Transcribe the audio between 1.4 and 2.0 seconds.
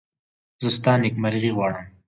غواړم.